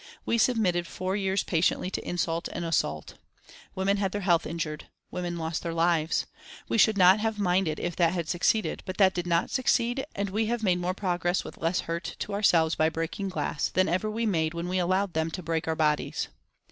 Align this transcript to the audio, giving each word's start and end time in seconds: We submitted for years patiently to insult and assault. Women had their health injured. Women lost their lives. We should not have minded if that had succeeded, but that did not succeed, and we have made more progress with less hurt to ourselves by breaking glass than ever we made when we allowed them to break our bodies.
We 0.25 0.39
submitted 0.39 0.87
for 0.87 1.15
years 1.15 1.43
patiently 1.43 1.91
to 1.91 2.03
insult 2.03 2.47
and 2.47 2.65
assault. 2.65 3.19
Women 3.75 3.97
had 3.97 4.11
their 4.11 4.21
health 4.21 4.47
injured. 4.47 4.87
Women 5.11 5.37
lost 5.37 5.61
their 5.61 5.75
lives. 5.75 6.25
We 6.67 6.79
should 6.79 6.97
not 6.97 7.19
have 7.19 7.37
minded 7.37 7.79
if 7.79 7.95
that 7.97 8.11
had 8.13 8.27
succeeded, 8.27 8.81
but 8.87 8.97
that 8.97 9.13
did 9.13 9.27
not 9.27 9.51
succeed, 9.51 10.03
and 10.15 10.31
we 10.31 10.47
have 10.47 10.63
made 10.63 10.79
more 10.79 10.95
progress 10.95 11.43
with 11.43 11.59
less 11.59 11.81
hurt 11.81 12.15
to 12.17 12.33
ourselves 12.33 12.73
by 12.73 12.89
breaking 12.89 13.29
glass 13.29 13.67
than 13.69 13.87
ever 13.87 14.09
we 14.09 14.25
made 14.25 14.55
when 14.55 14.67
we 14.69 14.79
allowed 14.79 15.13
them 15.13 15.29
to 15.29 15.43
break 15.43 15.67
our 15.67 15.75
bodies. 15.75 16.29